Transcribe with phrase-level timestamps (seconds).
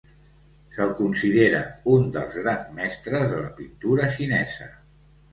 [0.75, 1.59] Se'l considera
[1.91, 4.69] un dels grans mestres de la pintura xinesa.